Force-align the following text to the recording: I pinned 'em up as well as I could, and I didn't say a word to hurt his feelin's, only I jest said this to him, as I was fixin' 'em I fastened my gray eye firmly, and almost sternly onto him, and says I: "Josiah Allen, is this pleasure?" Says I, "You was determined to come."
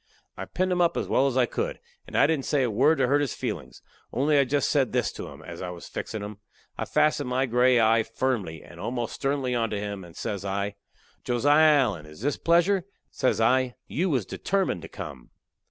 I 0.35 0.45
pinned 0.45 0.71
'em 0.71 0.81
up 0.81 0.97
as 0.97 1.07
well 1.07 1.27
as 1.27 1.37
I 1.37 1.45
could, 1.45 1.79
and 2.07 2.17
I 2.17 2.25
didn't 2.25 2.45
say 2.45 2.63
a 2.63 2.71
word 2.71 2.97
to 2.97 3.05
hurt 3.05 3.21
his 3.21 3.35
feelin's, 3.35 3.83
only 4.11 4.39
I 4.39 4.45
jest 4.45 4.71
said 4.71 4.93
this 4.93 5.11
to 5.11 5.27
him, 5.27 5.43
as 5.43 5.61
I 5.61 5.69
was 5.69 5.87
fixin' 5.87 6.23
'em 6.23 6.39
I 6.75 6.85
fastened 6.85 7.29
my 7.29 7.45
gray 7.45 7.79
eye 7.79 8.01
firmly, 8.01 8.63
and 8.63 8.79
almost 8.79 9.13
sternly 9.13 9.53
onto 9.53 9.75
him, 9.77 10.03
and 10.03 10.17
says 10.17 10.43
I: 10.43 10.73
"Josiah 11.23 11.77
Allen, 11.81 12.07
is 12.07 12.21
this 12.21 12.35
pleasure?" 12.37 12.87
Says 13.11 13.39
I, 13.39 13.75
"You 13.85 14.09
was 14.09 14.25
determined 14.25 14.81
to 14.81 14.87
come." 14.87 15.29